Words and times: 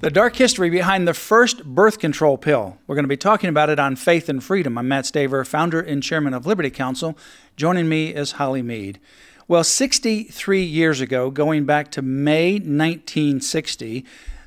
The 0.00 0.10
dark 0.10 0.36
history 0.36 0.68
behind 0.68 1.08
the 1.08 1.14
first 1.14 1.64
birth 1.64 1.98
control 1.98 2.36
pill. 2.36 2.76
We're 2.86 2.96
going 2.96 3.04
to 3.04 3.08
be 3.08 3.16
talking 3.16 3.48
about 3.48 3.70
it 3.70 3.78
on 3.78 3.96
Faith 3.96 4.28
and 4.28 4.44
Freedom. 4.44 4.76
I'm 4.76 4.88
Mat 4.88 5.04
Staver, 5.04 5.46
founder 5.46 5.80
and 5.80 6.02
chairman 6.02 6.34
of 6.34 6.44
Liberty 6.44 6.68
Counsel. 6.68 7.16
Joining 7.56 7.88
me 7.88 8.14
is 8.14 8.32
Holly 8.32 8.60
Mead. 8.60 9.00
Well, 9.48 9.64
63 9.64 10.62
years 10.62 11.00
ago, 11.00 11.30
going 11.30 11.64
back 11.64 11.90
to 11.92 12.02
May 12.02 12.54
1960, 12.54 14.04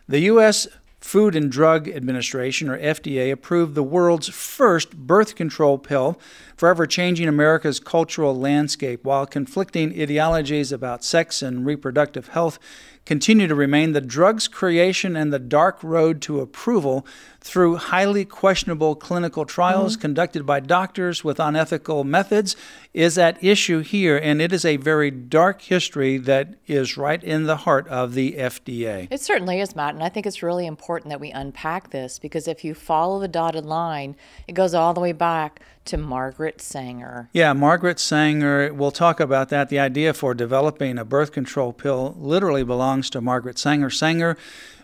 the 0.07 0.19
U.S. 0.19 0.67
Food 0.99 1.35
and 1.35 1.51
Drug 1.51 1.87
Administration, 1.87 2.69
or 2.69 2.77
FDA, 2.77 3.31
approved 3.31 3.73
the 3.73 3.81
world's 3.81 4.27
first 4.27 4.95
birth 4.95 5.33
control 5.33 5.79
pill, 5.79 6.19
forever 6.57 6.85
changing 6.85 7.27
America's 7.27 7.79
cultural 7.79 8.37
landscape. 8.37 9.03
While 9.03 9.25
conflicting 9.25 9.99
ideologies 9.99 10.71
about 10.71 11.03
sex 11.03 11.41
and 11.41 11.65
reproductive 11.65 12.29
health 12.29 12.59
continue 13.09 13.47
to 13.47 13.55
remain, 13.55 13.93
the 13.93 14.01
drug's 14.01 14.47
creation 14.47 15.15
and 15.15 15.33
the 15.33 15.39
dark 15.39 15.79
road 15.81 16.21
to 16.21 16.39
approval 16.41 17.07
through 17.41 17.75
highly 17.75 18.23
questionable 18.23 18.93
clinical 18.93 19.45
trials 19.45 19.93
mm-hmm. 19.93 20.01
conducted 20.01 20.45
by 20.45 20.59
doctors 20.59 21.23
with 21.23 21.39
unethical 21.39 22.03
methods 22.03 22.55
is 22.93 23.17
at 23.17 23.43
issue 23.43 23.79
here, 23.79 24.15
and 24.15 24.39
it 24.39 24.53
is 24.53 24.63
a 24.63 24.77
very 24.77 25.09
dark 25.09 25.63
history 25.63 26.19
that 26.19 26.53
is 26.67 26.97
right 26.97 27.23
in 27.23 27.45
the 27.45 27.55
heart 27.55 27.87
of 27.87 28.13
the 28.13 28.33
FDA. 28.33 29.07
It 29.09 29.21
certainly 29.21 29.59
is, 29.59 29.75
Mat, 29.75 29.95
and 29.95 30.03
I 30.03 30.09
think 30.09 30.27
it's 30.27 30.43
really 30.43 30.67
important 30.67 31.09
that 31.09 31.19
we 31.19 31.31
unpack 31.31 31.89
this 31.89 32.19
because 32.19 32.47
if 32.47 32.63
you 32.63 32.75
follow 32.75 33.19
the 33.19 33.27
dotted 33.27 33.65
line, 33.65 34.15
it 34.47 34.53
goes 34.53 34.75
all 34.75 34.93
the 34.93 35.01
way 35.01 35.13
back 35.13 35.61
to 35.85 35.97
Margaret 35.97 36.61
Sanger. 36.61 37.29
Yeah, 37.33 37.53
Margaret 37.53 37.99
Sanger, 37.99 38.73
we'll 38.73 38.91
talk 38.91 39.19
about 39.19 39.49
that. 39.49 39.69
The 39.69 39.79
idea 39.79 40.13
for 40.13 40.33
developing 40.33 40.97
a 40.97 41.05
birth 41.05 41.31
control 41.31 41.73
pill 41.73 42.15
literally 42.17 42.63
belongs 42.63 43.09
to 43.11 43.21
Margaret 43.21 43.57
Sanger. 43.57 43.89
Sanger 43.89 44.37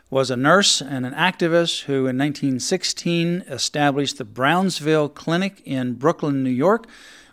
was 0.09 0.31
a 0.31 0.37
nurse 0.37 0.81
and 0.81 1.05
an 1.05 1.13
activist 1.13 1.83
who 1.83 2.07
in 2.07 2.17
1916 2.17 3.43
established 3.47 4.17
the 4.17 4.25
Brownsville 4.25 5.09
Clinic 5.09 5.61
in 5.65 5.93
Brooklyn, 5.93 6.43
New 6.43 6.49
York, 6.49 6.87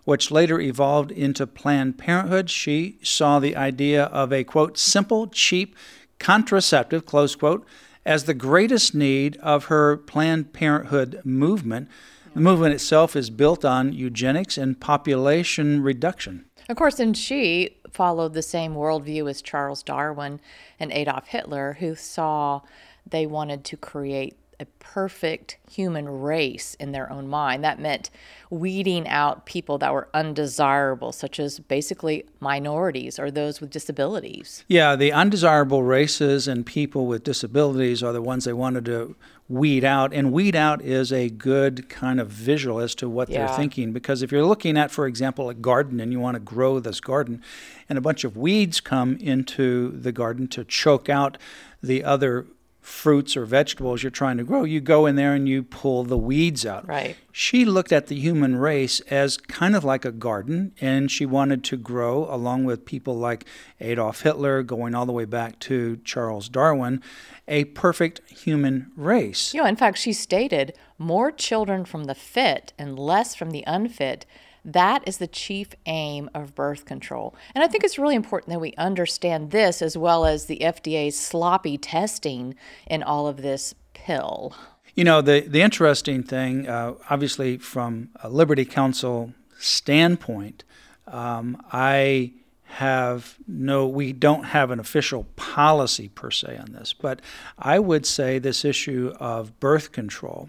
which 0.04 0.30
later 0.30 0.60
evolved 0.60 1.12
into 1.12 1.46
Planned 1.46 1.98
Parenthood. 1.98 2.50
She 2.50 2.98
saw 3.02 3.38
the 3.38 3.56
idea 3.56 4.04
of 4.04 4.32
a 4.32 4.44
quote 4.44 4.78
simple, 4.78 5.28
cheap 5.28 5.76
contraceptive, 6.18 7.04
close 7.04 7.34
quote, 7.34 7.66
as 8.04 8.24
the 8.24 8.34
greatest 8.34 8.94
need 8.94 9.36
of 9.38 9.66
her 9.66 9.96
Planned 9.96 10.52
Parenthood 10.52 11.20
movement. 11.24 11.88
The 12.34 12.40
movement 12.40 12.74
itself 12.74 13.14
is 13.14 13.28
built 13.28 13.62
on 13.62 13.92
eugenics 13.92 14.56
and 14.56 14.80
population 14.80 15.82
reduction. 15.82 16.46
Of 16.68 16.76
course, 16.76 16.98
and 16.98 17.16
she 17.16 17.76
followed 17.90 18.32
the 18.32 18.42
same 18.42 18.74
worldview 18.74 19.28
as 19.28 19.42
Charles 19.42 19.82
Darwin 19.82 20.40
and 20.80 20.90
Adolf 20.92 21.26
Hitler, 21.26 21.76
who 21.78 21.94
saw 21.94 22.62
they 23.06 23.26
wanted 23.26 23.64
to 23.64 23.76
create 23.76 24.36
a 24.58 24.66
perfect 24.78 25.58
human 25.70 26.08
race 26.08 26.74
in 26.76 26.92
their 26.92 27.10
own 27.12 27.28
mind. 27.28 27.64
That 27.64 27.80
meant 27.80 28.10
weeding 28.48 29.08
out 29.08 29.44
people 29.44 29.76
that 29.78 29.92
were 29.92 30.08
undesirable, 30.14 31.12
such 31.12 31.40
as 31.40 31.58
basically 31.58 32.24
minorities 32.40 33.18
or 33.18 33.30
those 33.30 33.60
with 33.60 33.70
disabilities. 33.70 34.64
Yeah, 34.68 34.94
the 34.94 35.12
undesirable 35.12 35.82
races 35.82 36.46
and 36.46 36.64
people 36.64 37.06
with 37.06 37.24
disabilities 37.24 38.02
are 38.02 38.12
the 38.12 38.22
ones 38.22 38.44
they 38.44 38.52
wanted 38.52 38.84
to 38.86 39.16
weed 39.52 39.84
out. 39.84 40.14
And 40.14 40.32
weed 40.32 40.56
out 40.56 40.80
is 40.82 41.12
a 41.12 41.28
good 41.28 41.88
kind 41.88 42.18
of 42.18 42.28
visual 42.28 42.80
as 42.80 42.94
to 42.96 43.08
what 43.08 43.28
yeah. 43.28 43.46
they're 43.46 43.56
thinking. 43.56 43.92
Because 43.92 44.22
if 44.22 44.32
you're 44.32 44.46
looking 44.46 44.78
at, 44.78 44.90
for 44.90 45.06
example, 45.06 45.50
a 45.50 45.54
garden 45.54 46.00
and 46.00 46.10
you 46.10 46.18
want 46.18 46.36
to 46.36 46.40
grow 46.40 46.80
this 46.80 47.00
garden, 47.00 47.42
and 47.88 47.98
a 47.98 48.00
bunch 48.00 48.24
of 48.24 48.36
weeds 48.36 48.80
come 48.80 49.16
into 49.16 49.90
the 49.90 50.10
garden 50.10 50.48
to 50.48 50.64
choke 50.64 51.08
out 51.08 51.36
the 51.82 52.02
other 52.02 52.46
fruits 52.82 53.36
or 53.36 53.46
vegetables 53.46 54.02
you're 54.02 54.10
trying 54.10 54.36
to 54.36 54.44
grow, 54.44 54.64
you 54.64 54.80
go 54.80 55.06
in 55.06 55.14
there 55.14 55.34
and 55.34 55.48
you 55.48 55.62
pull 55.62 56.02
the 56.02 56.18
weeds 56.18 56.66
out. 56.66 56.86
Right. 56.86 57.16
She 57.30 57.64
looked 57.64 57.92
at 57.92 58.08
the 58.08 58.18
human 58.18 58.56
race 58.56 58.98
as 59.02 59.36
kind 59.36 59.76
of 59.76 59.84
like 59.84 60.04
a 60.04 60.10
garden, 60.10 60.72
and 60.80 61.10
she 61.10 61.24
wanted 61.24 61.62
to 61.64 61.76
grow 61.76 62.26
along 62.28 62.64
with 62.64 62.84
people 62.84 63.16
like 63.16 63.46
Adolf 63.80 64.22
Hitler, 64.22 64.64
going 64.64 64.96
all 64.96 65.06
the 65.06 65.12
way 65.12 65.24
back 65.24 65.60
to 65.60 65.98
Charles 66.04 66.48
Darwin, 66.48 67.00
a 67.46 67.64
perfect 67.66 68.20
human 68.28 68.90
race. 68.96 69.54
You 69.54 69.62
know, 69.62 69.68
in 69.68 69.76
fact, 69.76 69.96
she 69.96 70.12
stated 70.12 70.74
more 70.98 71.30
children 71.30 71.84
from 71.84 72.04
the 72.04 72.14
fit 72.16 72.72
and 72.76 72.98
less 72.98 73.36
from 73.36 73.52
the 73.52 73.62
unfit 73.66 74.26
that 74.64 75.02
is 75.06 75.18
the 75.18 75.26
chief 75.26 75.70
aim 75.86 76.30
of 76.34 76.54
birth 76.54 76.84
control. 76.84 77.34
And 77.54 77.64
I 77.64 77.68
think 77.68 77.84
it's 77.84 77.98
really 77.98 78.14
important 78.14 78.50
that 78.50 78.60
we 78.60 78.74
understand 78.78 79.50
this 79.50 79.82
as 79.82 79.96
well 79.96 80.24
as 80.24 80.46
the 80.46 80.58
FDA's 80.58 81.16
sloppy 81.18 81.76
testing 81.78 82.54
in 82.86 83.02
all 83.02 83.26
of 83.26 83.42
this 83.42 83.74
pill. 83.92 84.54
You 84.94 85.04
know, 85.04 85.22
the, 85.22 85.40
the 85.40 85.62
interesting 85.62 86.22
thing, 86.22 86.68
uh, 86.68 86.94
obviously, 87.08 87.56
from 87.56 88.10
a 88.22 88.28
Liberty 88.28 88.64
Counsel 88.64 89.32
standpoint, 89.58 90.64
um, 91.06 91.60
I 91.72 92.32
have 92.64 93.36
no, 93.46 93.86
we 93.86 94.12
don't 94.12 94.44
have 94.44 94.70
an 94.70 94.80
official 94.80 95.24
policy 95.36 96.08
per 96.08 96.30
se 96.30 96.56
on 96.56 96.72
this, 96.72 96.92
but 96.92 97.20
I 97.58 97.78
would 97.78 98.06
say 98.06 98.38
this 98.38 98.64
issue 98.64 99.14
of 99.18 99.58
birth 99.60 99.92
control 99.92 100.48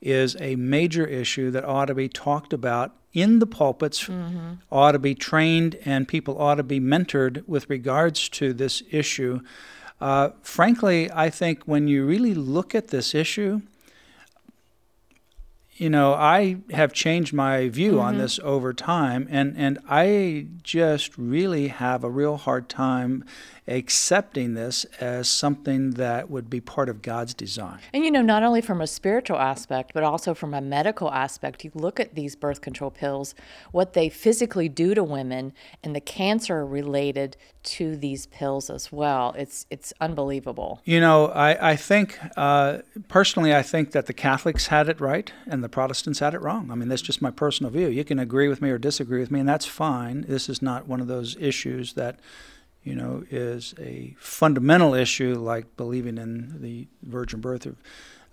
is 0.00 0.36
a 0.40 0.54
major 0.56 1.04
issue 1.04 1.50
that 1.50 1.64
ought 1.64 1.86
to 1.86 1.94
be 1.94 2.08
talked 2.08 2.52
about 2.52 2.94
in 3.20 3.38
the 3.38 3.46
pulpits, 3.46 4.04
mm-hmm. 4.04 4.54
ought 4.70 4.92
to 4.92 4.98
be 4.98 5.14
trained, 5.14 5.76
and 5.84 6.06
people 6.06 6.40
ought 6.40 6.56
to 6.56 6.62
be 6.62 6.80
mentored 6.80 7.46
with 7.46 7.68
regards 7.70 8.28
to 8.30 8.52
this 8.52 8.82
issue. 8.90 9.40
Uh, 10.00 10.30
frankly, 10.42 11.10
I 11.12 11.30
think 11.30 11.64
when 11.64 11.88
you 11.88 12.04
really 12.06 12.34
look 12.34 12.74
at 12.74 12.88
this 12.88 13.14
issue, 13.14 13.62
you 15.78 15.88
know, 15.88 16.12
I 16.12 16.58
have 16.70 16.92
changed 16.92 17.32
my 17.32 17.68
view 17.68 17.92
mm-hmm. 17.92 18.00
on 18.00 18.18
this 18.18 18.40
over 18.42 18.72
time, 18.72 19.28
and, 19.30 19.56
and 19.56 19.78
I 19.88 20.46
just 20.62 21.16
really 21.16 21.68
have 21.68 22.02
a 22.02 22.10
real 22.10 22.36
hard 22.36 22.68
time 22.68 23.24
accepting 23.68 24.54
this 24.54 24.84
as 24.98 25.28
something 25.28 25.92
that 25.92 26.30
would 26.30 26.48
be 26.48 26.60
part 26.60 26.88
of 26.88 27.02
God's 27.02 27.34
design. 27.34 27.78
And 27.92 28.04
you 28.04 28.10
know, 28.10 28.22
not 28.22 28.42
only 28.42 28.60
from 28.60 28.80
a 28.80 28.86
spiritual 28.86 29.38
aspect, 29.38 29.92
but 29.94 30.02
also 30.02 30.34
from 30.34 30.54
a 30.54 30.60
medical 30.60 31.10
aspect, 31.12 31.64
you 31.64 31.70
look 31.74 32.00
at 32.00 32.14
these 32.14 32.34
birth 32.34 32.60
control 32.60 32.90
pills, 32.90 33.34
what 33.70 33.92
they 33.92 34.08
physically 34.08 34.68
do 34.68 34.94
to 34.94 35.04
women, 35.04 35.52
and 35.84 35.94
the 35.94 36.00
cancer 36.00 36.66
related 36.66 37.36
to 37.62 37.96
these 37.96 38.26
pills 38.26 38.70
as 38.70 38.90
well. 38.90 39.34
It's 39.36 39.66
it's 39.68 39.92
unbelievable. 40.00 40.80
You 40.84 41.00
know, 41.00 41.26
I 41.26 41.72
I 41.72 41.76
think 41.76 42.18
uh, 42.36 42.78
personally, 43.08 43.54
I 43.54 43.62
think 43.62 43.92
that 43.92 44.06
the 44.06 44.14
Catholics 44.14 44.68
had 44.68 44.88
it 44.88 45.00
right 45.00 45.30
and 45.46 45.62
the 45.62 45.67
Protestants 45.68 46.18
had 46.18 46.34
it 46.34 46.40
wrong. 46.40 46.70
I 46.70 46.74
mean, 46.74 46.88
that's 46.88 47.02
just 47.02 47.22
my 47.22 47.30
personal 47.30 47.70
view. 47.70 47.88
You 47.88 48.04
can 48.04 48.18
agree 48.18 48.48
with 48.48 48.62
me 48.62 48.70
or 48.70 48.78
disagree 48.78 49.20
with 49.20 49.30
me, 49.30 49.40
and 49.40 49.48
that's 49.48 49.66
fine. 49.66 50.22
This 50.28 50.48
is 50.48 50.62
not 50.62 50.86
one 50.86 51.00
of 51.00 51.06
those 51.06 51.36
issues 51.38 51.94
that 51.94 52.18
you 52.88 52.94
know, 52.94 53.22
is 53.30 53.74
a 53.78 54.16
fundamental 54.18 54.94
issue 54.94 55.34
like 55.34 55.76
believing 55.76 56.16
in 56.16 56.62
the 56.62 56.86
virgin 57.02 57.40
birth 57.40 57.66
of, 57.66 57.76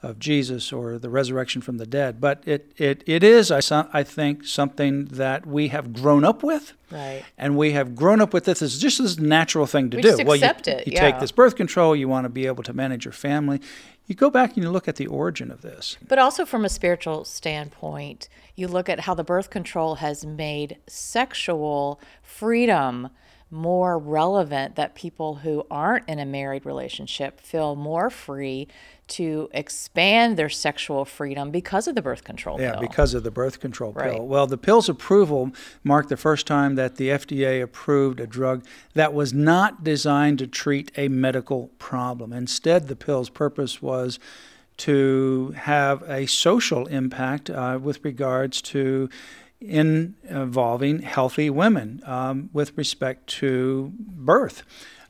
of 0.05 0.19
Jesus 0.19 0.71
or 0.71 0.99
the 0.99 1.09
resurrection 1.09 1.61
from 1.61 1.77
the 1.77 1.85
dead. 1.85 2.21
But 2.21 2.43
it, 2.45 2.71
it, 2.77 3.03
it 3.07 3.23
is, 3.23 3.51
I, 3.51 3.87
I 3.91 4.03
think, 4.03 4.45
something 4.45 5.05
that 5.05 5.45
we 5.45 5.69
have 5.69 5.93
grown 5.93 6.23
up 6.23 6.43
with. 6.43 6.73
Right. 6.91 7.23
And 7.37 7.57
we 7.57 7.71
have 7.71 7.95
grown 7.95 8.21
up 8.21 8.31
with 8.31 8.45
this 8.45 8.61
as 8.61 8.77
just 8.77 9.01
this 9.01 9.17
natural 9.17 9.65
thing 9.65 9.89
to 9.89 9.97
we 9.97 10.03
do. 10.03 10.09
Just 10.09 10.25
well, 10.25 10.35
you, 10.35 10.45
it, 10.45 10.67
you 10.87 10.93
yeah. 10.93 11.01
take 11.01 11.19
this 11.19 11.31
birth 11.31 11.55
control, 11.55 11.95
you 11.95 12.07
want 12.07 12.25
to 12.25 12.29
be 12.29 12.45
able 12.45 12.63
to 12.63 12.73
manage 12.73 13.05
your 13.05 13.11
family. 13.11 13.59
You 14.05 14.13
go 14.13 14.29
back 14.29 14.53
and 14.53 14.63
you 14.63 14.69
look 14.69 14.87
at 14.87 14.97
the 14.97 15.07
origin 15.07 15.49
of 15.49 15.61
this. 15.63 15.97
But 16.07 16.19
also 16.19 16.45
from 16.45 16.63
a 16.63 16.69
spiritual 16.69 17.25
standpoint, 17.25 18.29
you 18.55 18.67
look 18.67 18.87
at 18.87 19.01
how 19.01 19.15
the 19.15 19.23
birth 19.23 19.49
control 19.49 19.95
has 19.95 20.23
made 20.23 20.77
sexual 20.85 21.99
freedom 22.21 23.09
more 23.51 23.97
relevant 23.97 24.75
that 24.75 24.95
people 24.95 25.35
who 25.35 25.65
aren't 25.69 26.07
in 26.09 26.19
a 26.19 26.25
married 26.25 26.65
relationship 26.65 27.39
feel 27.39 27.75
more 27.75 28.09
free 28.09 28.67
to 29.07 29.47
expand 29.53 30.35
their 30.35 30.49
sexual 30.49 31.05
freedom 31.05 31.51
because 31.51 31.87
of 31.87 31.93
the 31.93 32.01
birth 32.01 32.23
control 32.23 32.59
yeah, 32.59 32.71
pill. 32.71 32.81
Yeah, 32.81 32.87
because 32.87 33.13
of 33.13 33.23
the 33.23 33.29
birth 33.29 33.59
control 33.59 33.93
right. 33.93 34.13
pill. 34.13 34.27
Well, 34.27 34.47
the 34.47 34.57
pill's 34.57 34.89
approval 34.89 35.51
marked 35.83 36.09
the 36.09 36.17
first 36.17 36.47
time 36.47 36.75
that 36.75 36.95
the 36.95 37.09
FDA 37.09 37.61
approved 37.61 38.19
a 38.19 38.25
drug 38.25 38.65
that 38.93 39.13
was 39.13 39.31
not 39.31 39.83
designed 39.83 40.39
to 40.39 40.47
treat 40.47 40.91
a 40.97 41.07
medical 41.07 41.67
problem. 41.77 42.33
Instead, 42.33 42.87
the 42.87 42.95
pill's 42.95 43.29
purpose 43.29 43.81
was 43.81 44.17
to 44.77 45.53
have 45.55 46.03
a 46.09 46.25
social 46.25 46.87
impact 46.87 47.49
uh, 47.49 47.79
with 47.81 48.03
regards 48.03 48.61
to 48.61 49.09
in 49.67 50.15
involving 50.23 51.01
healthy 51.01 51.49
women 51.49 52.01
um, 52.05 52.49
with 52.53 52.77
respect 52.77 53.27
to 53.27 53.91
birth. 53.97 54.63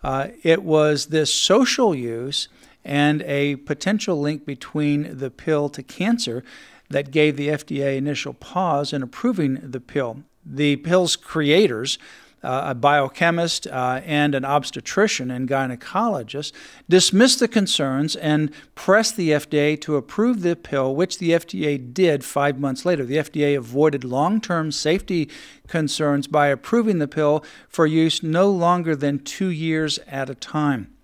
Uh, 0.04 0.28
it 0.44 0.64
was 0.64 1.08
this 1.08 1.34
social 1.34 1.96
use 1.96 2.48
and 2.84 3.24
a 3.24 3.56
potential 3.58 4.20
link 4.20 4.46
between 4.46 5.18
the 5.18 5.32
pill 5.32 5.70
to 5.70 5.82
cancer 5.82 6.44
that 6.90 7.12
gave 7.12 7.36
the 7.36 7.48
FDA 7.48 7.98
initial 7.98 8.34
pause 8.34 8.94
in 8.94 9.02
approving 9.02 9.60
the 9.64 9.80
pill. 9.80 10.24
The 10.46 10.76
pill's 10.78 11.16
creators 11.16 11.98
uh, 12.46 12.70
a 12.70 12.76
biochemist 12.76 13.68
uh, 13.68 14.02
and 14.06 14.36
an 14.36 14.46
obstetrician 14.46 15.32
and 15.32 15.50
gynecologist, 15.50 16.52
dismissed 16.88 17.40
the 17.40 17.48
concerns 17.48 18.16
and 18.16 18.52
pressed 18.76 19.18
the 19.18 19.32
FDA 19.32 19.80
to 19.82 19.96
approve 19.96 20.42
the 20.42 20.56
pill, 20.56 20.96
which 20.96 21.18
the 21.18 21.32
FDA 21.32 21.94
did 21.94 22.24
five 22.24 22.60
months 22.60 22.86
later. 22.86 23.04
The 23.06 23.18
FDA 23.18 23.58
avoided 23.58 24.04
long 24.04 24.40
term 24.40 24.72
safety 24.72 25.30
concerns 25.68 26.28
by 26.28 26.48
approving 26.48 27.00
the 27.00 27.08
pill 27.08 27.44
for 27.68 27.88
use 27.88 28.22
no 28.22 28.50
longer 28.50 28.96
than 28.96 29.20
two 29.20 29.50
years 29.50 30.00
at 30.08 30.30
a 30.30 30.36
time 30.36 30.96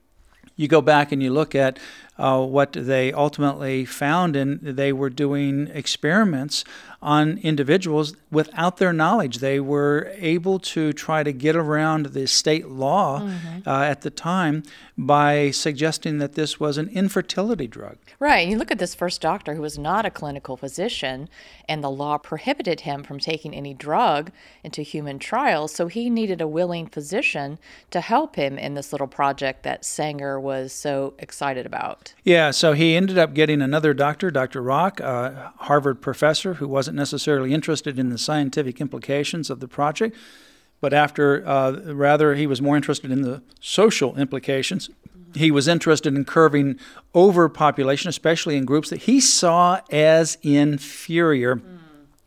you 0.62 0.68
go 0.68 0.82
back 0.82 1.12
and 1.12 1.24
you 1.24 1.32
look 1.32 1.56
at 1.56 1.80
uh, 2.18 2.46
what 2.46 2.74
they 2.74 3.12
ultimately 3.14 3.86
found, 3.86 4.36
and 4.36 4.60
they 4.62 4.94
were 4.94 5.10
doing 5.10 5.68
experiments 5.74 6.64
on 7.02 7.40
individuals 7.40 8.16
without 8.30 8.78
their 8.78 8.94
knowledge. 8.94 9.40
They 9.40 9.60
were 9.60 10.12
able 10.18 10.60
to 10.60 10.94
try 10.94 11.24
to 11.24 11.32
get 11.32 11.56
around 11.56 12.08
the 12.08 12.28
state 12.28 12.68
law 12.68 13.22
mm-hmm. 13.22 13.68
uh, 13.68 13.84
at 13.84 14.02
the 14.02 14.12
time 14.12 14.64
by 14.98 15.50
suggesting 15.50 16.20
that 16.20 16.34
this 16.34 16.60
was 16.60 16.78
an 16.78 16.90
infertility 16.90 17.66
drug. 17.66 17.98
Right. 18.20 18.48
You 18.48 18.58
look 18.58 18.70
at 18.70 18.78
this 18.78 18.94
first 18.94 19.20
doctor 19.20 19.56
who 19.56 19.62
was 19.64 19.80
not 19.80 20.06
a 20.06 20.12
clinical 20.12 20.58
physician, 20.58 21.28
and 21.68 21.84
the 21.84 21.90
law 21.90 22.20
prohibited 22.20 22.82
him 22.82 23.04
from 23.04 23.20
taking 23.20 23.56
any 23.56 23.74
drug 23.74 24.32
into 24.64 24.84
human 24.84 25.18
trials. 25.18 25.74
So 25.74 25.88
he 25.88 26.10
needed 26.10 26.40
a 26.40 26.48
willing 26.48 26.86
physician 26.86 27.58
to 27.90 28.02
help 28.02 28.36
him 28.36 28.60
in 28.60 28.76
this 28.76 28.92
little 28.92 29.08
project 29.08 29.64
that 29.64 29.86
Sanger 29.86 30.40
was 30.40 30.72
so 30.72 31.16
excited 31.18 31.66
about. 31.66 32.01
Yeah. 32.24 32.52
So 32.52 32.74
he 32.74 32.96
ended 32.96 33.18
up 33.18 33.34
getting 33.34 33.62
another 33.62 33.94
doctor, 33.94 34.32
Dr. 34.32 34.62
Rock, 34.62 35.00
a 35.00 35.54
Harvard 35.58 36.02
professor 36.02 36.56
who 36.56 36.68
wasn't 36.68 36.98
necessarily 36.98 37.54
interested 37.54 37.98
in 37.98 38.10
the 38.10 38.18
scientific 38.18 38.80
implications 38.82 39.50
of 39.50 39.60
the 39.60 39.68
project 39.68 40.16
but 40.80 40.94
after 40.94 41.48
uh, 41.48 41.74
rather 41.94 42.34
he 42.34 42.48
was 42.48 42.60
more 42.60 42.76
interested 42.76 43.12
in 43.12 43.22
the 43.22 43.44
social 43.60 44.18
implications 44.18 44.90
he 45.36 45.52
was 45.52 45.68
interested 45.68 46.16
in 46.16 46.26
curving 46.26 46.80
overpopulation, 47.16 48.10
especially 48.10 48.58
in 48.58 48.66
groups 48.66 48.90
that 48.90 49.04
he 49.04 49.22
saw 49.22 49.80
as 49.90 50.38
inferior. 50.42 51.58
Mm. 51.58 51.80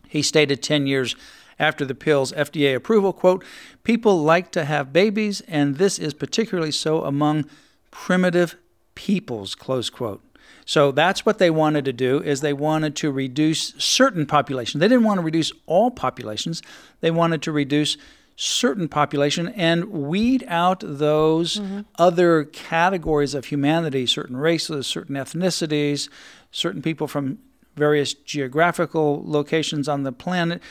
He 0.08 0.22
stated 0.22 0.62
10 0.62 0.86
years 0.86 1.16
after 1.58 1.84
the 1.84 1.94
pill's 1.94 2.32
FDA 2.32 2.74
approval, 2.74 3.12
quote, 3.12 3.44
people 3.84 4.22
like 4.22 4.50
to 4.52 4.64
have 4.64 4.92
babies, 4.92 5.40
and 5.42 5.76
this 5.76 5.98
is 5.98 6.14
particularly 6.14 6.72
so 6.72 7.04
among 7.04 7.44
primitive 7.90 8.56
peoples, 8.94 9.54
close 9.54 9.90
quote. 9.90 10.22
So 10.66 10.92
that's 10.92 11.26
what 11.26 11.38
they 11.38 11.50
wanted 11.50 11.84
to 11.84 11.92
do 11.92 12.22
is 12.22 12.40
they 12.40 12.52
wanted 12.52 12.96
to 12.96 13.10
reduce 13.10 13.74
certain 13.76 14.26
populations. 14.26 14.80
They 14.80 14.88
didn't 14.88 15.04
want 15.04 15.18
to 15.18 15.24
reduce 15.24 15.52
all 15.66 15.90
populations. 15.90 16.62
They 17.00 17.10
wanted 17.10 17.42
to 17.42 17.52
reduce 17.52 17.96
certain 18.36 18.88
population 18.88 19.48
and 19.48 19.86
weed 19.86 20.44
out 20.48 20.82
those 20.84 21.56
mm-hmm. 21.56 21.82
other 21.98 22.44
categories 22.44 23.34
of 23.34 23.46
humanity, 23.46 24.06
certain 24.06 24.36
races, 24.36 24.86
certain 24.86 25.16
ethnicities, 25.16 26.08
certain 26.50 26.82
people 26.82 27.06
from 27.06 27.38
various 27.76 28.14
geographical 28.14 29.22
locations 29.24 29.88
on 29.88 30.02
the 30.02 30.12
planet, 30.12 30.62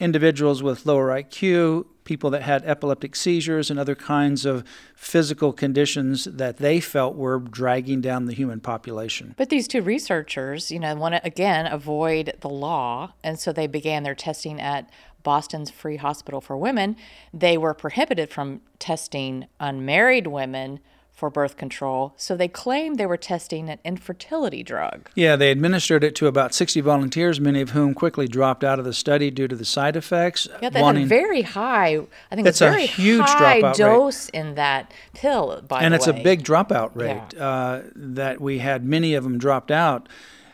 individuals 0.00 0.62
with 0.62 0.86
lower 0.86 1.08
IQ, 1.08 1.86
people 2.08 2.30
that 2.30 2.40
had 2.40 2.64
epileptic 2.64 3.14
seizures 3.14 3.70
and 3.70 3.78
other 3.78 3.94
kinds 3.94 4.46
of 4.46 4.64
physical 4.96 5.52
conditions 5.52 6.24
that 6.24 6.56
they 6.56 6.80
felt 6.80 7.14
were 7.14 7.38
dragging 7.38 8.00
down 8.00 8.24
the 8.24 8.32
human 8.32 8.60
population. 8.60 9.34
But 9.36 9.50
these 9.50 9.68
two 9.68 9.82
researchers, 9.82 10.70
you 10.70 10.80
know, 10.80 10.94
want 10.94 11.16
to 11.16 11.20
again 11.22 11.66
avoid 11.66 12.32
the 12.40 12.48
law, 12.48 13.12
and 13.22 13.38
so 13.38 13.52
they 13.52 13.66
began 13.66 14.04
their 14.04 14.14
testing 14.14 14.58
at 14.58 14.88
Boston's 15.22 15.70
Free 15.70 15.96
Hospital 15.96 16.40
for 16.40 16.56
Women, 16.56 16.96
they 17.34 17.58
were 17.58 17.74
prohibited 17.74 18.30
from 18.30 18.62
testing 18.78 19.46
unmarried 19.60 20.28
women 20.28 20.80
for 21.18 21.30
birth 21.30 21.56
control, 21.56 22.14
so 22.16 22.36
they 22.36 22.46
claimed 22.46 22.96
they 22.96 23.04
were 23.04 23.16
testing 23.16 23.68
an 23.68 23.80
infertility 23.84 24.62
drug. 24.62 25.10
Yeah, 25.16 25.34
they 25.34 25.50
administered 25.50 26.04
it 26.04 26.14
to 26.16 26.28
about 26.28 26.54
60 26.54 26.80
volunteers, 26.80 27.40
many 27.40 27.60
of 27.60 27.70
whom 27.70 27.92
quickly 27.92 28.28
dropped 28.28 28.62
out 28.62 28.78
of 28.78 28.84
the 28.84 28.92
study 28.94 29.28
due 29.32 29.48
to 29.48 29.56
the 29.56 29.64
side 29.64 29.96
effects. 29.96 30.46
Yeah, 30.62 30.70
they 30.70 30.80
wanting, 30.80 31.02
had 31.02 31.06
a 31.06 31.08
very 31.08 31.42
high, 31.42 31.98
I 32.30 32.36
think 32.36 32.46
it's 32.46 32.60
a 32.60 32.70
very 32.70 32.86
huge 32.86 33.26
high 33.26 33.72
dose 33.72 34.30
rate. 34.32 34.40
in 34.40 34.54
that 34.54 34.92
pill, 35.12 35.60
by 35.66 35.82
and 35.82 35.92
the 35.92 35.96
it's 35.96 36.06
a 36.06 36.12
big 36.12 36.44
dropout 36.44 36.94
rate 36.94 37.20
yeah. 37.34 37.48
uh, 37.48 37.82
that 37.96 38.40
we 38.40 38.60
had 38.60 38.84
many 38.84 39.14
of 39.14 39.24
them 39.24 39.38
dropped 39.38 39.72
out 39.72 40.08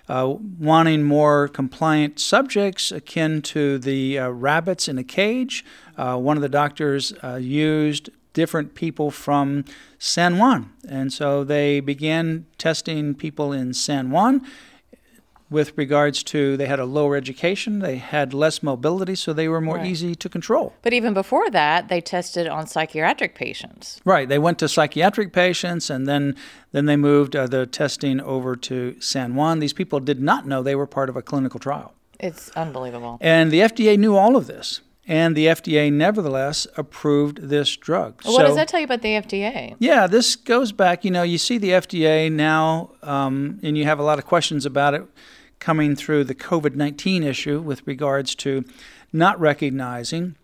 uh, 0.08 0.34
wanting 0.58 1.02
more 1.02 1.48
compliant 1.48 2.18
subjects 2.18 2.92
akin 2.92 3.42
to 3.42 3.78
the 3.78 4.18
uh, 4.18 4.28
rabbits 4.28 4.88
in 4.88 4.98
a 4.98 5.04
cage. 5.04 5.64
Uh, 5.96 6.16
one 6.16 6.36
of 6.36 6.42
the 6.42 6.48
doctors 6.48 7.12
uh, 7.22 7.36
used 7.36 8.10
different 8.34 8.74
people 8.74 9.10
from 9.10 9.64
San 9.98 10.38
Juan. 10.38 10.70
And 10.86 11.10
so 11.12 11.42
they 11.42 11.80
began 11.80 12.46
testing 12.58 13.14
people 13.14 13.52
in 13.52 13.72
San 13.72 14.10
Juan 14.10 14.42
with 15.50 15.76
regards 15.76 16.22
to 16.24 16.56
they 16.56 16.66
had 16.66 16.80
a 16.80 16.84
lower 16.84 17.16
education, 17.16 17.78
they 17.78 17.96
had 17.96 18.34
less 18.34 18.62
mobility, 18.62 19.14
so 19.14 19.32
they 19.32 19.46
were 19.48 19.60
more 19.60 19.76
right. 19.76 19.86
easy 19.86 20.14
to 20.14 20.28
control. 20.28 20.74
But 20.82 20.92
even 20.92 21.14
before 21.14 21.48
that, 21.50 21.88
they 21.88 22.00
tested 22.00 22.48
on 22.48 22.66
psychiatric 22.66 23.34
patients. 23.34 24.00
Right. 24.04 24.28
They 24.28 24.38
went 24.38 24.58
to 24.58 24.68
psychiatric 24.68 25.32
patients, 25.32 25.90
and 25.90 26.06
then 26.06 26.36
then 26.72 26.86
they 26.86 26.96
moved 26.96 27.36
uh, 27.36 27.46
the 27.46 27.66
testing 27.66 28.20
over 28.20 28.56
to 28.56 29.00
San 29.00 29.34
Juan. 29.36 29.60
These 29.60 29.72
people 29.72 30.00
did 30.00 30.20
not 30.20 30.46
know 30.46 30.62
they 30.62 30.74
were 30.74 30.86
part 30.86 31.08
of 31.08 31.16
a 31.16 31.22
clinical 31.22 31.60
trial. 31.60 31.94
It's 32.18 32.50
unbelievable. 32.50 33.18
And 33.20 33.50
the 33.50 33.60
FDA 33.60 33.96
knew 33.98 34.16
all 34.16 34.36
of 34.36 34.46
this 34.46 34.80
and 35.06 35.36
the 35.36 35.46
FDA 35.46 35.92
nevertheless 35.92 36.66
approved 36.76 37.48
this 37.48 37.76
drug. 37.76 38.22
What 38.24 38.36
so, 38.36 38.42
does 38.46 38.56
that 38.56 38.68
tell 38.68 38.80
you 38.80 38.84
about 38.84 39.02
the 39.02 39.10
FDA? 39.10 39.76
Yeah, 39.78 40.06
this 40.06 40.36
goes 40.36 40.72
back. 40.72 41.04
You 41.04 41.10
know, 41.10 41.22
you 41.22 41.38
see 41.38 41.58
the 41.58 41.70
FDA 41.70 42.32
now, 42.32 42.92
um, 43.02 43.60
and 43.62 43.76
you 43.76 43.84
have 43.84 43.98
a 43.98 44.02
lot 44.02 44.18
of 44.18 44.24
questions 44.24 44.64
about 44.64 44.94
it 44.94 45.04
coming 45.58 45.94
through 45.96 46.24
the 46.24 46.34
COVID 46.34 46.74
19 46.74 47.22
issue 47.22 47.60
with 47.60 47.86
regards 47.86 48.34
to 48.36 48.64
not 49.12 49.38
recognizing 49.38 50.36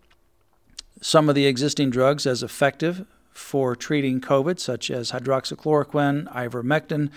some 1.01 1.27
of 1.27 1.35
the 1.35 1.47
existing 1.47 1.89
drugs 1.89 2.27
as 2.27 2.43
effective 2.43 3.05
for 3.31 3.75
treating 3.75 4.21
COVID, 4.21 4.59
such 4.59 4.91
as 4.91 5.11
hydroxychloroquine, 5.11 6.31
ivermectin, 6.33 7.09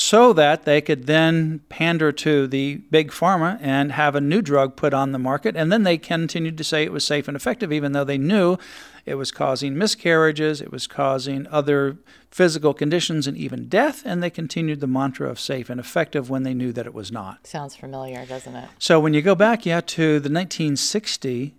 so 0.00 0.32
that 0.32 0.62
they 0.62 0.80
could 0.80 1.08
then 1.08 1.58
pander 1.68 2.12
to 2.12 2.46
the 2.46 2.76
big 2.88 3.10
pharma 3.10 3.58
and 3.60 3.90
have 3.90 4.14
a 4.14 4.20
new 4.20 4.40
drug 4.40 4.76
put 4.76 4.94
on 4.94 5.10
the 5.10 5.18
market. 5.18 5.56
And 5.56 5.72
then 5.72 5.82
they 5.82 5.98
continued 5.98 6.56
to 6.58 6.62
say 6.62 6.84
it 6.84 6.92
was 6.92 7.04
safe 7.04 7.26
and 7.26 7.36
effective, 7.36 7.72
even 7.72 7.90
though 7.90 8.04
they 8.04 8.16
knew 8.16 8.58
it 9.04 9.16
was 9.16 9.32
causing 9.32 9.76
miscarriages, 9.76 10.60
it 10.60 10.70
was 10.70 10.86
causing 10.86 11.48
other 11.48 11.98
physical 12.30 12.74
conditions, 12.74 13.26
and 13.26 13.36
even 13.36 13.68
death. 13.68 14.02
And 14.04 14.22
they 14.22 14.30
continued 14.30 14.78
the 14.78 14.86
mantra 14.86 15.28
of 15.28 15.40
safe 15.40 15.68
and 15.68 15.80
effective 15.80 16.30
when 16.30 16.44
they 16.44 16.54
knew 16.54 16.70
that 16.74 16.86
it 16.86 16.94
was 16.94 17.10
not. 17.10 17.44
Sounds 17.44 17.74
familiar, 17.74 18.24
doesn't 18.24 18.54
it? 18.54 18.68
So 18.78 19.00
when 19.00 19.14
you 19.14 19.20
go 19.20 19.34
back, 19.34 19.66
yeah, 19.66 19.80
to 19.80 20.20
the 20.20 20.30
1960, 20.30 21.56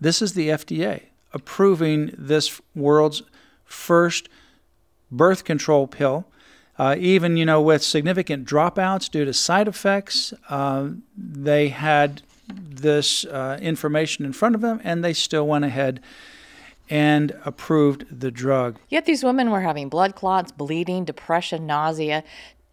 this 0.00 0.22
is 0.22 0.34
the 0.34 0.50
FDA 0.50 1.06
approving 1.32 2.14
this 2.16 2.60
world's 2.76 3.24
first 3.64 4.28
birth 5.10 5.42
control 5.42 5.88
pill 5.88 6.28
uh, 6.78 6.96
even 6.98 7.36
you 7.36 7.44
know 7.44 7.60
with 7.60 7.82
significant 7.82 8.46
dropouts 8.46 9.10
due 9.10 9.24
to 9.24 9.32
side 9.32 9.68
effects, 9.68 10.32
uh, 10.48 10.90
they 11.16 11.68
had 11.68 12.22
this 12.48 13.24
uh, 13.24 13.58
information 13.60 14.24
in 14.24 14.32
front 14.32 14.54
of 14.54 14.60
them, 14.60 14.80
and 14.84 15.04
they 15.04 15.12
still 15.12 15.46
went 15.46 15.64
ahead 15.64 16.00
and 16.90 17.34
approved 17.44 18.20
the 18.20 18.30
drug. 18.30 18.78
Yet 18.88 19.06
these 19.06 19.24
women 19.24 19.50
were 19.50 19.62
having 19.62 19.88
blood 19.88 20.14
clots, 20.14 20.52
bleeding, 20.52 21.04
depression, 21.04 21.66
nausea, 21.66 22.24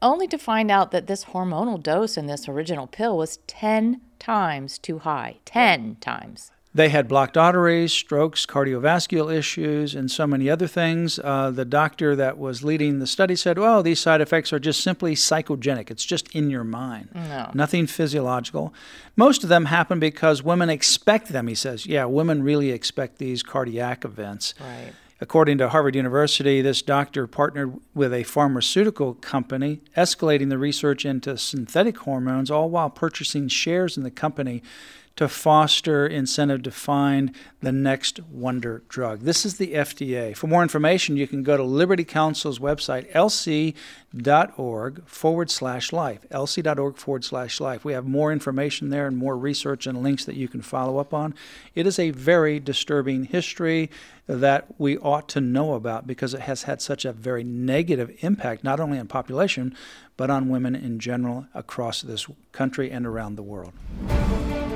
only 0.02 0.28
to 0.28 0.38
find 0.38 0.72
out 0.72 0.92
that 0.92 1.08
this 1.08 1.26
hormonal 1.26 1.82
dose 1.82 2.18
in 2.18 2.26
this 2.26 2.48
original 2.48 2.88
pill 2.88 3.18
was 3.18 3.38
10 3.48 4.02
times 4.18 4.78
too 4.78 5.00
high. 5.00 5.38
10 5.46 5.98
times. 6.02 6.52
They 6.80 6.88
had 6.88 7.10
blocked 7.10 7.36
arteries, 7.36 7.92
strokes, 7.92 8.46
cardiovascular 8.46 9.36
issues, 9.36 9.94
and 9.96 10.10
so 10.10 10.26
many 10.26 10.50
other 10.50 10.66
things. 10.66 11.20
Uh, 11.22 11.52
the 11.52 11.66
doctor 11.66 12.16
that 12.16 12.38
was 12.38 12.64
leading 12.64 13.00
the 13.00 13.06
study 13.06 13.36
said, 13.36 13.60
well, 13.60 13.84
these 13.84 14.00
side 14.00 14.22
effects 14.22 14.54
are 14.54 14.60
just 14.60 14.80
simply 14.80 15.14
psychogenic. 15.14 15.92
It's 15.92 16.06
just 16.06 16.34
in 16.34 16.50
your 16.50 16.64
mind, 16.64 17.10
no. 17.14 17.52
nothing 17.54 17.86
physiological. 17.86 18.74
Most 19.18 19.44
of 19.44 19.50
them 19.50 19.66
happen 19.66 20.00
because 20.00 20.42
women 20.42 20.70
expect 20.70 21.28
them, 21.28 21.48
he 21.48 21.54
says. 21.54 21.86
Yeah, 21.86 22.06
women 22.06 22.44
really 22.44 22.72
expect 22.72 23.18
these 23.18 23.44
cardiac 23.44 24.06
events. 24.06 24.54
Right. 24.62 24.94
According 25.20 25.58
to 25.58 25.68
Harvard 25.68 25.96
University, 25.98 26.62
this 26.62 26.82
doctor 26.82 27.28
partnered 27.28 27.78
with 27.94 28.14
a 28.14 28.24
pharmaceutical 28.24 29.16
company, 29.16 29.82
escalating 29.98 30.48
the 30.48 30.58
research 30.58 31.06
into 31.06 31.38
synthetic 31.38 31.98
hormones, 31.98 32.50
all 32.50 32.70
while 32.70 32.90
purchasing 32.90 33.50
shares 33.50 33.98
in 33.98 34.04
the 34.04 34.12
company 34.12 34.64
to 35.20 35.28
foster 35.28 36.08
incentive 36.08 36.64
to 36.64 36.72
find 36.72 37.36
the 37.60 37.74
next 37.74 38.22
wonder 38.32 38.84
drug. 38.88 39.20
This 39.20 39.46
is 39.46 39.58
the 39.58 39.74
FDA. 39.74 40.34
For 40.34 40.48
more 40.48 40.64
information, 40.64 41.18
you 41.18 41.28
can 41.28 41.44
go 41.44 41.58
to 41.58 41.64
Liberty 41.64 42.06
Counsel's 42.06 42.58
website, 42.58 43.12
lc.org 43.12 45.06
forward 45.06 45.52
slash 45.52 45.92
life. 45.92 46.22
lc.org 46.32 46.96
forward 46.96 47.26
slash 47.26 47.60
life. 47.60 47.84
We 47.84 47.92
have 47.92 48.08
more 48.08 48.32
information 48.32 48.92
there 48.92 49.08
and 49.08 49.18
more 49.18 49.38
research 49.38 49.86
and 49.88 50.02
links 50.02 50.24
that 50.24 50.38
you 50.38 50.48
can 50.48 50.62
follow 50.62 51.00
up 51.00 51.14
on. 51.14 51.36
It 51.76 51.86
is 51.86 52.00
a 52.00 52.12
very 52.12 52.62
disturbing 52.62 53.26
history 53.26 53.90
that 54.26 54.68
we 54.78 54.98
ought 55.00 55.28
to 55.30 55.42
know 55.42 55.74
about 55.74 56.08
because 56.08 56.34
it 56.34 56.42
has 56.42 56.64
had 56.64 56.82
such 56.82 57.04
a 57.04 57.12
very 57.12 57.44
negative 57.44 58.16
impact, 58.22 58.64
not 58.64 58.80
only 58.80 58.98
on 58.98 59.08
population, 59.08 59.76
but 60.16 60.30
on 60.30 60.48
women 60.48 60.76
in 60.76 60.98
general 60.98 61.48
across 61.54 62.02
this 62.02 62.26
country 62.54 62.90
and 62.90 63.06
around 63.06 63.36
the 63.36 63.44
world. 63.44 63.74